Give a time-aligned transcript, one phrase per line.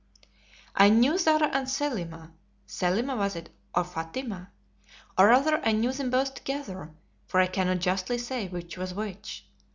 [0.85, 2.31] ']I knew Zara and Selima
[2.65, 4.49] (Selima was it, or Fatima?),
[5.15, 6.95] or rather I knew them both together,
[7.27, 9.45] for I cannot justly say which was which.